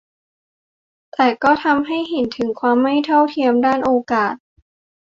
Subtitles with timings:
[1.13, 4.33] แต่ก็ทำให้เห็นถึงความไม่เท่าเทียมด้านโอกาส